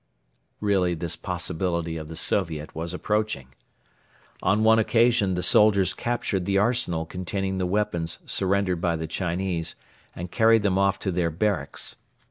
Really 0.59 0.95
this 0.95 1.15
possibility 1.15 1.95
of 1.95 2.07
the 2.07 2.15
Soviet 2.15 2.73
was 2.73 2.91
approaching. 2.91 3.49
On 4.41 4.63
one 4.63 4.79
occasion 4.79 5.35
the 5.35 5.43
soldiers 5.43 5.93
captured 5.93 6.45
the 6.47 6.57
arsenal 6.57 7.05
containing 7.05 7.59
the 7.59 7.67
weapons 7.67 8.17
surrendered 8.25 8.81
by 8.81 8.95
the 8.95 9.05
Chinese 9.05 9.75
and 10.15 10.31
carried 10.31 10.63
them 10.63 10.79
off 10.79 10.97
to 11.01 11.11
their 11.11 11.29
barracks. 11.29 11.97